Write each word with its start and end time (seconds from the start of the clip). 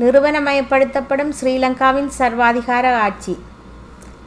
நிறுவனமயப்படுத்தப்படும் 0.00 1.32
ஸ்ரீலங்காவின் 1.40 2.10
சர்வாதிகார 2.18 2.96
ஆட்சி. 2.96 3.38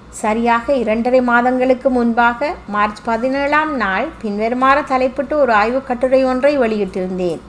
சரியாக 0.09 0.73
இரண்டரை 0.73 1.21
மாதங்களுக்கு 1.21 1.89
முன்பாக 1.89 2.55
மார்ச் 2.67 3.03
பதினேழாம் 3.03 3.75
நாள் 3.75 4.07
பின்வருமாறு 4.21 4.81
தலைப்பிட்டு 4.81 5.33
ஒரு 5.33 5.53
ஆய்வுக் 5.53 5.87
கட்டுரை 5.87 6.23
ஒன்றை 6.23 6.59
வெளியிட்டிருந்தேன். 6.59 7.39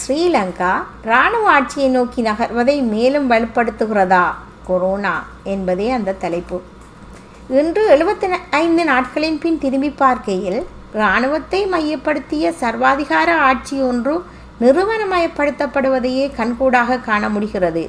ஸ்ரீலங்கா 0.00 0.72
இராணுவ 1.04 1.50
ஆட்சியை 1.50 1.88
நோக்கி 1.88 2.22
நகர்வதை 2.22 2.82
மேலும் 2.82 3.30
வலுப்படுத்துகிறதா? 3.30 4.24
கொரோனா 4.66 5.24
என்பதே 5.42 5.90
அந்த 5.90 6.12
தலைப்பு. 6.12 6.60
இன்று 7.48 7.82
எழுபத்தி 7.96 8.36
ஐந்து 8.50 8.84
நாட்களின் 8.84 9.38
பின் 9.38 9.58
திரும்பி 9.58 9.90
பார்க்கையில் 9.90 10.66
இராணுவத்தை 10.92 11.66
மையப்படுத்திய 11.66 12.52
சர்வாதிகார 12.60 13.30
ஆட்சி 13.30 13.80
ஒன்று 13.80 14.24
நிறுவனமயப்படுத்தப்படுவதையே 14.62 16.26
கண்கூடாக 16.38 17.00
காண 17.08 17.24
முடிகிறது. 17.34 17.84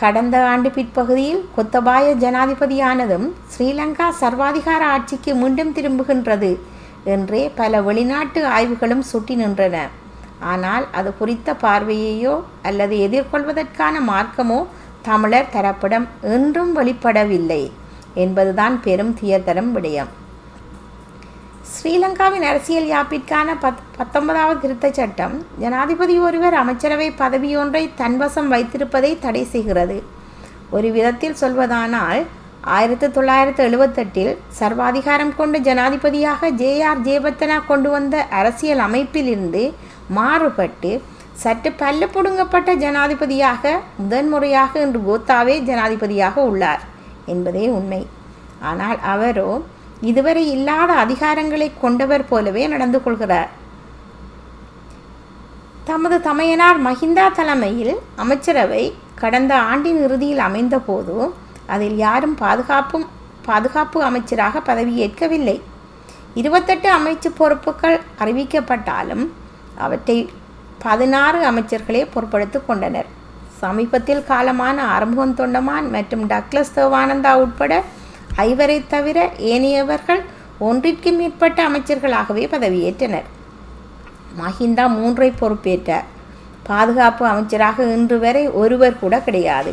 கடந்த 0.00 0.36
ஆண்டு 0.50 0.68
பிற்பகுதியில் 0.76 1.42
கொத்தபாய 1.56 2.06
ஜனாதிபதியானதும் 2.22 3.26
ஸ்ரீலங்கா 3.52 4.06
சர்வாதிகார 4.20 4.82
ஆட்சிக்கு 4.94 5.32
மீண்டும் 5.40 5.72
திரும்புகின்றது 5.78 6.50
என்றே 7.14 7.42
பல 7.58 7.82
வெளிநாட்டு 7.88 8.40
ஆய்வுகளும் 8.56 9.04
சுட்டி 9.10 9.34
நின்றன. 9.42 9.76
ஆனால் 10.52 10.84
அது 10.98 11.10
குறித்த 11.20 11.54
பார்வையையோ 11.64 12.34
அல்லது 12.68 12.96
எதிர்கொள்வதற்கான 13.06 13.94
மார்க்கமோ 14.12 14.60
தமிழர் 15.08 15.52
தரப்பிடம் 15.56 16.06
என்றும் 16.36 16.72
வெளிப்படவில்லை 16.78 17.62
என்பதுதான் 18.24 18.76
பெரும் 18.86 19.12
துயர்தரும் 19.20 19.70
விடயம். 19.76 20.10
ஸ்ரீலங்காவின் 21.68 22.44
அரசியல் 22.50 22.86
யாப்பிற்கான 22.90 23.48
பத் 23.62 23.80
பத்தொன்பதாவது 23.96 24.60
திருத்தச் 24.62 24.98
சட்டம் 24.98 25.34
ஜனாதிபதி 25.62 26.14
ஒருவர் 26.18 26.54
அமைச்சரவை 26.54 27.08
பதவியொன்றை 27.18 27.82
தன்வசம் 27.98 28.48
வைத்திருப்பதை 28.52 29.10
தடை 29.18 29.42
செய்கிறது. 29.44 29.96
ஒரு 30.70 30.88
விதத்தில் 30.90 31.36
சொல்வதானால் 31.40 32.20
ஆயிரத்தி 32.76 33.08
தொள்ளாயிரத்து 33.08 33.62
எழுபத்தெட்டில் 33.68 34.32
சர்வாதிகாரம் 34.60 35.34
கொண்ட 35.36 35.58
ஜனாதிபதியாக 35.58 36.50
ஜே 36.60 36.70
ஆர் 36.90 37.02
ஜெயபத்தனா 37.08 37.58
கொண்டு 37.66 37.90
வந்த 37.90 38.16
அரசியல் 38.40 38.82
அமைப்பிலிருந்து 38.86 39.62
மாறுபட்டு 40.18 40.92
சற்று 41.42 41.72
பல்லு 41.72 42.08
புடுங்கப்பட்ட 42.14 42.70
ஜனாதிபதியாக 42.84 43.74
முதன்முறையாக 43.98 44.80
இன்று 44.86 45.02
கோத்தாவே 45.08 45.56
ஜனாதிபதியாக 45.68 46.36
உள்ளார் 46.50 46.82
என்பதே 47.26 47.66
உண்மை. 47.68 48.02
ஆனால் 48.70 48.98
அவரோ 49.12 49.50
இதுவரை 50.00 50.42
இல்லாத 50.50 50.90
அதிகாரங்களை 51.04 51.70
கொண்டவர் 51.80 52.28
போலவே 52.28 52.62
நடந்து 52.66 52.98
கொள்கிறார். 53.02 53.50
தமது 55.84 56.16
தமையனார் 56.20 56.78
மஹிந்தா 56.86 57.26
தலைமையில் 57.32 57.94
அமைச்சரவை 58.16 58.84
கடந்த 59.22 59.52
ஆண்டின் 59.70 60.00
இறுதியில் 60.04 60.42
அமைந்தபோது 60.48 61.16
அதில் 61.66 61.96
யாரும் 61.96 62.34
பாதுகாப்பும் 62.34 63.06
பாதுகாப்பு 63.48 63.98
அமைச்சராக 64.08 64.62
பதவியேற்கவில்லை. 64.68 65.56
இருபத்தெட்டு 66.40 66.88
அமைச்சு 66.98 67.28
பொறுப்புகள் 67.40 68.00
அறிவிக்கப்பட்டாலும் 68.24 69.24
அவற்றை 69.84 70.18
பதினாறு 70.84 71.40
அமைச்சர்களே 71.50 72.02
பொறுப்படுத்து 72.14 72.58
கொண்டனர். 72.66 73.08
சமீபத்தில் 73.60 74.26
காலமான 74.28 74.76
அறுமுகன் 74.96 75.38
தொண்டமான் 75.40 75.88
மற்றும் 75.94 76.26
டக்ளஸ் 76.30 76.76
தேவானந்தா 76.76 77.32
உட்பட 77.44 77.82
ஐவரை 78.46 78.78
தவிர 78.94 79.18
ஏனையவர்கள் 79.52 80.22
ஒன்றிற்கு 80.68 81.10
மேற்பட்ட 81.18 81.58
அமைச்சர்களாகவே 81.68 82.44
பதவியேற்றனர். 82.54 83.28
மஹிந்தா 84.40 84.84
மூன்றை 84.96 85.30
பொறுப்பேற்றார். 85.40 86.08
பாதுகாப்பு 86.68 87.24
அமைச்சராக 87.32 87.86
இன்று 87.94 88.16
வரை 88.24 88.42
ஒருவர் 88.62 89.00
கூட 89.02 89.14
கிடையாது. 89.26 89.72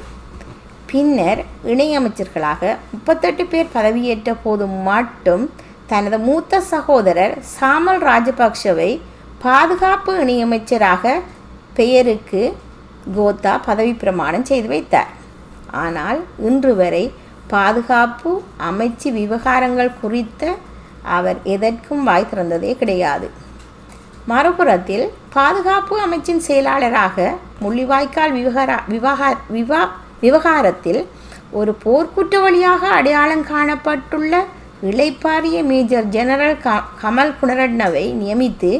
பின்னர் 0.92 1.42
இணையமைச்சர்களாக 1.72 2.62
முப்பத்தெட்டு 2.94 3.44
பேர் 3.52 3.74
பதவியேற்ற 3.78 4.32
போது 4.44 4.66
மட்டும் 4.90 5.44
தனது 5.92 6.18
மூத்த 6.28 6.62
சகோதரர் 6.72 7.36
சாமல் 7.56 8.02
ராஜபக்ஷவை 8.10 8.92
பாதுகாப்பு 9.46 10.14
இணையமைச்சராக 10.24 11.14
பெயருக்கு 11.78 12.42
கோத்தா 13.18 13.54
பதவி 13.68 13.94
பிரமாணம் 14.04 14.48
செய்து 14.50 14.68
வைத்தார். 14.74 15.12
ஆனால் 15.84 16.20
இன்று 16.50 16.72
வரை 16.82 17.06
பாதுகாப்பு 17.54 18.32
அமைச்சு 18.70 19.10
விவகாரங்கள் 19.20 19.98
குறித்த 20.02 20.44
அவர் 21.18 21.38
எதற்கும் 21.56 22.04
வாய் 22.04 22.30
திறந்ததே 22.32 22.72
கிடையாது. 22.82 23.28
மறுபுறத்தில் 24.32 25.06
பாதுகாப்பு 25.36 25.96
அமைச்சின் 26.06 26.42
செயலாளராக 26.48 27.28
முள்ளிவாய்க்கால் 27.64 28.36
விவகார 28.40 28.72
விவகார 28.94 29.34
விவா 29.56 29.82
விவகாரத்தில் 30.24 31.02
ஒரு 31.60 31.72
போர்க்குற்றவாளியாக 31.84 32.84
அடையாளம் 32.98 33.46
காணப்பட்டுள்ள 33.52 34.34
இளைப்பாரிய 34.90 35.58
மேஜர் 35.72 36.08
ஜெனரல் 36.16 36.58
க 36.66 36.82
கமல் 37.02 37.38
குணரட்னவை 37.42 38.06
நியமித்து 38.22 38.72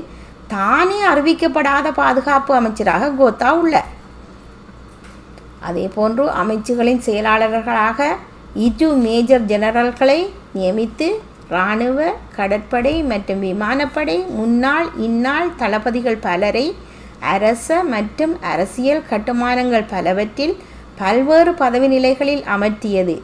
தானே 0.48 1.00
அறிவிக்கப்படாத 1.12 1.88
பாதுகாப்பு 2.02 2.52
அமைச்சராக 2.56 3.14
கோத்தா 3.20 3.50
உள்ளார். 3.62 3.92
அதேபோன்று 5.68 6.26
அமைச்சுகளின் 6.42 7.06
செயலாளர்களாக 7.08 8.10
இரு 8.56 8.96
மேஜர் 8.96 9.42
ஜெனரல்களை 9.42 10.28
நியமித்து 10.56 11.16
இராணுவ 11.50 12.14
கடற்படை 12.36 13.04
மற்றும் 13.04 13.40
விமானப்படை 13.40 14.26
முன்னாள் 14.28 14.88
இந்நாள் 14.98 15.56
தளபதிகள் 15.56 16.18
பலரை 16.18 16.76
அரச 17.20 17.84
மற்றும் 17.84 18.42
அரசியல் 18.42 19.06
கட்டுமானங்கள் 19.10 19.84
பலவற்றில் 19.84 20.56
பல்வேறு 21.00 21.54
பதவி 21.54 21.88
நிலைகளில் 21.88 22.44
அமர்த்தியது 22.44 23.22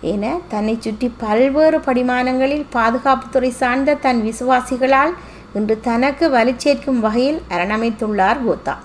என 0.00 0.38
தன்னை 0.48 0.78
சுற்றி 0.80 1.12
பல்வேறு 1.16 1.78
படிமானங்களில் 1.78 2.66
பாதுகாப்புத்துறை 2.72 3.48
சார்ந்த 3.48 3.94
தன் 3.94 4.22
விசுவாசிகளால் 4.22 5.14
இன்று 5.54 5.80
தனக்கு 5.80 6.30
வலுச்சேர்க்கும் 6.30 7.00
வகையில் 7.00 7.42
அரணமைத்துள்ளார் 7.50 8.44
கோத்தா. 8.44 8.78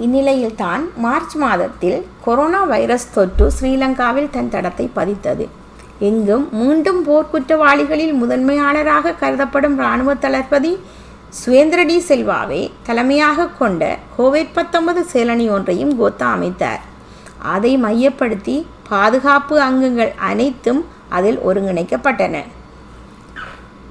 இந்நிலையில்தான் 0.00 0.84
மார்ச் 0.96 1.34
மாதத்தில் 1.36 2.06
கொரோனா 2.24 2.62
வைரஸ் 2.64 3.12
தொற்று 3.12 3.52
ஸ்ரீலங்காவில் 3.60 4.30
தன் 4.30 4.50
தடத்தை 4.50 4.90
பதித்தது. 4.96 5.48
எங்கும் 5.98 6.48
மீண்டும் 6.52 7.06
போர்க்குற்றவாளிகளில் 7.08 8.12
முதன்மையாளராக 8.12 9.12
கருதப்படும் 9.12 9.76
இராணுவ 9.76 10.14
தளபதி 10.14 10.78
சுவேந்திர 11.28 11.82
டி 11.82 12.04
செல்வாவை 12.08 12.70
தலைமையாக 12.82 13.46
கொண்ட 13.46 13.98
கோவிட் 14.18 14.52
பத்தொன்பது 14.52 15.06
சேலனி 15.12 15.50
ஒன்றையும் 15.50 16.00
கோத்தா 16.00 16.28
அமைத்தார். 16.36 16.80
அதை 17.38 17.76
மையப்படுத்தி 17.76 18.66
பாதுகாப்பு 18.88 19.60
அங்கங்கள் 19.60 20.12
அனைத்தும் 20.18 20.84
அதில் 21.08 21.38
ஒருங்கிணைக்கப்பட்டன. 21.38 22.42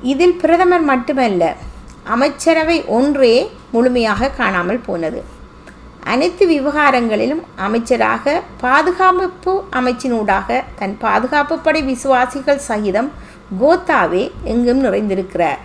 இதில் 0.01 0.33
பிரதமர் 0.33 0.81
மட்டுமல்ல 0.81 1.55
அமைச்சரவை 2.03 2.85
ஒன்றே 2.85 3.51
முழுமையாக 3.71 4.29
காணாமல் 4.29 4.85
போனது. 4.85 5.23
அனைத்து 6.09 6.43
விவகாரங்களிலும் 6.47 7.41
அமைச்சராக 7.55 8.41
பாதுகாப்பு 8.61 9.51
அமைச்சினூடாக 9.79 10.61
தன் 10.79 10.95
பாதுகாப்பு 10.99 11.55
படை 11.59 11.81
விசுவாசிகள் 11.83 12.63
சகிதம் 12.67 13.09
கோத்தாவே 13.61 14.23
எங்கும் 14.43 14.81
நிறைந்திருக்கிறார். 14.85 15.59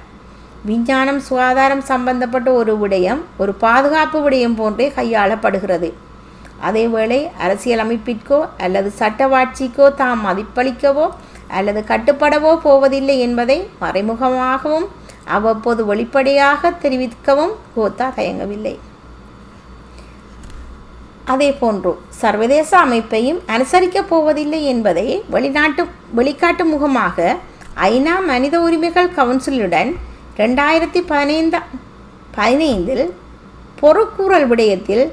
விஞ்ஞானம் 0.65 1.21
சுகாதாரம் 1.21 1.85
சம்பந்தப்பட்ட 1.91 2.53
ஒரு 2.53 2.73
விடயம் 2.83 3.21
ஒரு 3.37 3.53
பாதுகாப்பு 3.55 4.19
விடயம் 4.25 4.55
போன்றே 4.55 4.89
கையாளப்படுகிறது. 4.97 5.91
அதேவேளை 6.69 7.21
அரசியலமைப்பிற்கோ 7.45 8.39
அல்லது 8.59 8.93
சட்டவாட்சிக்கோ 8.99 9.95
தாம் 9.95 10.23
மதிப்பளிக்கவோ 10.27 11.07
அல்லது 11.59 11.81
கட்டுப்படவோ 11.93 12.53
போவதில்லை 12.67 13.19
என்பதை 13.19 13.59
மறைமுகமாகவும் 13.81 14.89
அவ்வப்போது 15.37 15.85
வெளிப்படையாக 15.85 16.71
தெரிவிக்கவும் 16.83 17.55
கோத்தா 17.77 18.09
தயங்கவில்லை. 18.19 18.79
அதேபோன்று 21.33 21.93
சர்வதேச 22.21 22.71
அமைப்பையும் 22.77 23.41
அனுசரிக்கப் 23.55 24.11
போவதில்லை 24.11 24.61
என்பதை 24.65 25.07
வெளிநாட்டு 25.31 25.83
வெளிக்காட்டு 26.13 26.65
முகமாக 26.65 27.17
ஐநா 27.87 28.15
மனித 28.27 28.57
உரிமைகள் 28.61 29.15
கவுன்சிலுடன் 29.17 29.91
ரெண்டாயிரத்தி 30.39 31.01
பதினைந்து 31.09 31.59
பதினைந்தில் 32.37 33.07
பொறுக்கூறல் 33.81 34.47
விடயத்தில் 34.47 35.05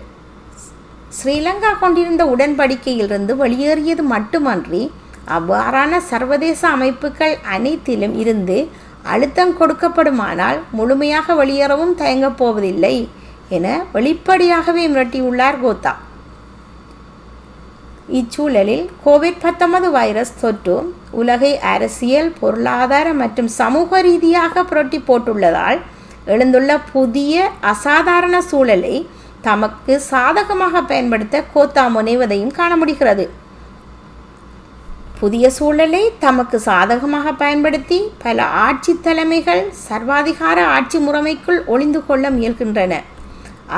ஸ்ரீலங்கா 1.18 1.72
கொண்டிருந்த 1.80 2.24
உடன்படிக்கையிலிருந்து 2.26 3.34
வெளியேறியது 3.36 4.04
மட்டுமன்றி 4.14 4.84
அவ்வாறான 5.38 6.00
சர்வதேச 6.12 6.62
அமைப்புகள் 6.68 7.36
அனைத்திலும் 7.56 8.16
இருந்து 8.20 8.58
அழுத்தம் 9.04 9.54
கொடுக்கப்படுமானால் 9.60 10.60
முழுமையாக 10.72 11.36
வெளியேறவும் 11.36 11.96
தயங்கப் 11.96 12.38
போவதில்லை. 12.38 12.96
என 13.50 13.86
வெளிப்படையாகவே 13.92 14.88
மிரட்டியுள்ளார் 14.88 15.60
கோத்தா. 15.64 15.94
இச்சூழலில் 18.20 18.90
கோவிட் 19.06 19.42
பத்தொன்பது 19.42 19.92
வைரஸ் 19.92 20.40
தொற்று 20.42 20.94
உலகை 21.12 21.60
அரசியல் 21.60 22.34
பொருளாதார 22.40 23.14
மற்றும் 23.14 23.48
சமூக 23.48 24.02
ரீதியாக 24.02 24.64
புரட்டி 24.64 25.00
போட்டுள்ளதால் 25.08 25.80
எழுந்துள்ள 26.26 26.78
புதிய 26.94 27.52
அசாதாரண 27.60 28.42
சூழலை 28.42 29.08
தமக்கு 29.42 30.00
சாதகமாக 30.00 30.82
பயன்படுத்த 30.82 31.44
கோத்தா 31.54 31.86
முனைவதையும் 31.96 32.52
காண 32.52 32.76
முடிகிறது. 32.76 33.26
புதிய 35.20 35.50
சூழலை 35.50 36.12
தமக்கு 36.20 36.60
சாதகமாக 36.60 37.34
பயன்படுத்தி 37.34 38.12
பல 38.24 38.44
ஆட்சி 38.44 39.00
தலைமைகள் 39.02 39.72
சர்வாதிகார 39.90 40.66
ஆட்சி 40.66 40.98
முறைமைக்குள் 40.98 41.66
ஒளிந்து 41.66 42.06
கொள்ள 42.06 42.30
முயல்கின்றன. 42.32 42.94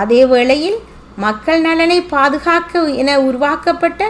அதே 0.02 0.22
வேளையில் 0.34 0.78
மக்கள் 1.24 1.62
நலனை 1.66 2.00
பாதுகாக்க 2.14 2.82
என 3.02 3.12
உருவாக்கப்பட்ட 3.28 4.10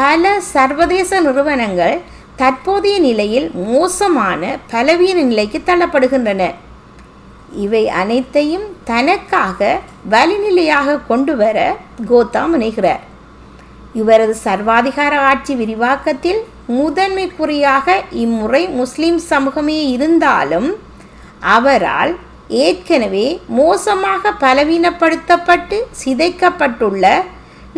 பல 0.00 0.32
சர்வதேச 0.54 1.20
நிறுவனங்கள் 1.26 1.96
தற்போதைய 2.40 2.96
நிலையில் 3.06 3.48
மோசமான 3.66 4.42
பலவீன 4.72 5.18
நிலைக்கு 5.30 5.58
தள்ளப்படுகின்றன. 5.66 6.42
இவை 7.64 7.82
அனைத்தையும் 8.02 8.66
தனக்காக 8.90 9.60
வலிநிலையாக 10.10 10.96
கொண்டு 11.10 11.34
வர 11.42 11.58
கோத்தா 12.10 12.42
முனைகிறார். 12.52 13.02
இவரது 14.00 14.34
சர்வாதிகார 14.46 15.14
ஆட்சி 15.30 15.52
விரிவாக்கத்தில் 15.60 16.40
முதன்மைக்குறியாக 16.78 17.96
இம்முறை 18.24 18.62
முஸ்லிம் 18.80 19.18
சமூகமே 19.30 19.78
இருந்தாலும் 19.94 20.68
அவரால் 21.56 22.12
ஏற்கனவே 22.62 23.26
மோசமாக 23.58 24.32
பலவீனப்படுத்தப்பட்டு 24.44 25.76
சிதைக்கப்பட்டுள்ள 26.02 27.04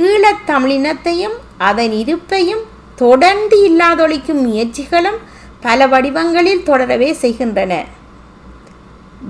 ஈழத்தமிழினத்தையும் 0.09 1.37
அதன் 1.69 1.95
இருப்பையும் 2.03 2.65
தொடர்ந்து 3.03 3.57
இல்லாதொழிக்கும் 3.69 4.43
முயற்சிகளும் 4.47 5.19
பல 5.67 5.87
வடிவங்களில் 5.93 6.67
தொடரவே 6.69 7.11
செய்கின்றன. 7.23 7.73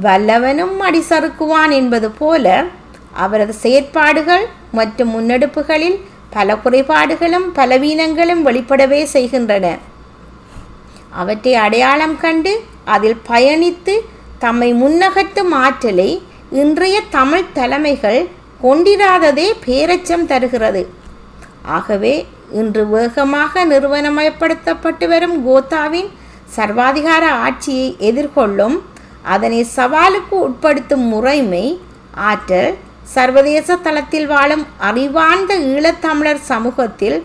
வல்லவனும் 0.04 0.74
அடிசறுக்குவான் 0.88 1.72
என்பது 1.80 2.08
போல 2.20 2.46
அவரது 3.24 3.54
செயற்பாடுகள் 3.64 4.44
மற்றும் 4.78 5.12
முன்னெடுப்புகளில் 5.14 5.98
பல 6.34 6.56
குறைபாடுகளும் 6.64 7.46
பலவீனங்களும் 7.58 8.42
வெளிப்படவே 8.48 9.02
செய்கின்றன. 9.14 9.66
அவற்றை 11.20 11.54
அடையாளம் 11.64 12.16
கண்டு 12.24 12.52
அதில் 12.94 13.18
பயணித்து 13.28 13.94
தம்மை 14.38 14.70
முன்னகட்டும் 14.82 15.52
ஆற்றலை 15.64 16.10
இன்றைய 16.62 16.96
தமிழ் 17.10 17.52
தலைமைகள் 17.54 18.20
கொண்டிராததே 18.62 19.46
பேரச்சம் 19.64 20.26
தருகிறது. 20.30 20.82
ஆகவே 21.76 22.14
இன்று 22.60 22.82
வேகமாக 22.86 23.64
நிறுவனமயப்படுத்தப்பட்டு 23.64 25.06
வரும் 25.12 25.36
கோத்தாவின் 25.46 26.10
சர்வாதிகார 26.56 27.24
ஆட்சியை 27.46 27.88
எதிர்கொள்ளும் 28.08 28.76
அதனை 29.34 29.60
சவாலுக்கு 29.76 30.34
உட்படுத்தும் 30.46 31.06
முறைமை 31.12 31.64
ஆற்றல் 32.28 32.70
சர்வதேச 33.14 33.76
தளத்தில் 33.76 34.26
வாழும் 34.26 34.64
அறிவார்ந்த 34.88 35.52
ஈழத்தமிழர் 35.72 36.42
சமூகத்தில் 36.50 37.18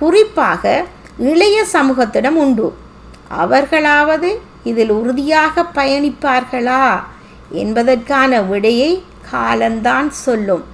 குறிப்பாக 0.00 0.84
இளைய 1.30 1.58
சமூகத்திடம் 1.72 2.38
உண்டு. 2.44 2.68
அவர்களாவது 3.42 4.30
இதில் 4.64 4.90
உறுதியாக 4.90 5.66
பயணிப்பார்களா? 5.74 7.02
என்பதற்கான 7.50 8.42
விடையை 8.42 9.02
காலந்தான் 9.30 10.10
சொல்லும். 10.10 10.64